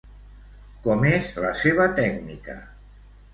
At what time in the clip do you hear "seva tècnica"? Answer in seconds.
1.59-2.57